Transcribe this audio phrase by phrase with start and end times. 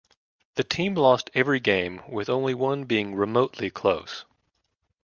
[0.55, 4.25] The team lost every game with only one being remotely close.